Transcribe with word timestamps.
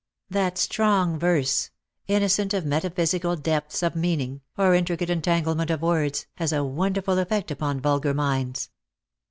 That 0.31 0.57
strong 0.57 1.19
verse— 1.19 1.69
innocent 2.07 2.55
of 2.55 2.65
metaphysical 2.65 3.35
depths 3.35 3.83
of 3.83 3.95
meaning, 3.95 4.41
or 4.57 4.73
intricate 4.73 5.11
entanglement 5.11 5.69
of 5.69 5.83
words— 5.83 6.25
has 6.39 6.51
a 6.51 6.63
wonderful 6.63 7.19
effect 7.19 7.51
upon 7.51 7.79
vulgar 7.79 8.15
minds. 8.15 8.71